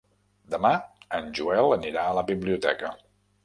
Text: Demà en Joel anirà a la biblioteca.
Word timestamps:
Demà 0.53 0.71
en 1.19 1.29
Joel 1.41 1.77
anirà 1.77 2.09
a 2.09 2.19
la 2.23 2.27
biblioteca. 2.33 2.95